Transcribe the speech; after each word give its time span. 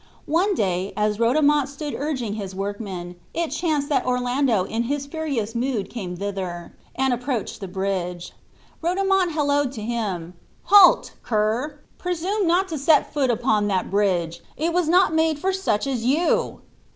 One 0.25 0.55
day, 0.55 0.93
as 0.97 1.19
Rodomont 1.19 1.67
stood 1.69 1.93
urging 1.95 2.33
his 2.33 2.55
workmen, 2.55 3.17
it 3.35 3.49
chanced 3.51 3.87
that 3.89 4.03
Orlando 4.03 4.63
in 4.63 4.85
his 4.85 5.05
furious 5.05 5.53
mood 5.53 5.91
came 5.91 6.15
thither, 6.17 6.73
and 6.95 7.13
approached 7.13 7.59
the 7.59 7.67
bridge. 7.67 8.33
Rodomont 8.81 9.33
halloed 9.33 9.71
to 9.73 9.83
him, 9.83 10.33
"Halt, 10.63 11.11
churl; 11.29 11.73
presume 11.99 12.47
not 12.47 12.67
to 12.69 12.79
set 12.79 13.13
foot 13.13 13.29
upon 13.29 13.67
that 13.67 13.91
bridge; 13.91 14.41
it 14.57 14.73
was 14.73 14.89
not 14.89 15.13
made 15.13 15.37
for 15.37 15.53
such 15.53 15.85
as 15.85 16.03
you!" 16.03 16.61